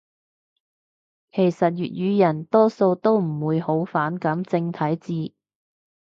[1.31, 5.35] 其實粵語人多數都唔會好反感正體字